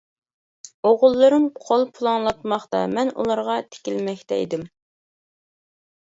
[0.89, 4.65] ئوغۇللىرىم قول پۇلاڭلاتماقتا مەن ئۇلارغا تىكىلمەكتە ئىدىم.